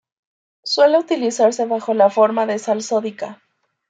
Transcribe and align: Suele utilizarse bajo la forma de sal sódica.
Suele 0.63 0.97
utilizarse 0.97 1.63
bajo 1.67 1.93
la 1.93 2.09
forma 2.09 2.47
de 2.47 2.57
sal 2.57 2.81
sódica. 2.81 3.39